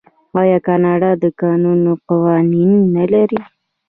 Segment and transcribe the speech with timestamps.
[0.41, 3.41] آیا کاناډا د کانونو قوانین نلري؟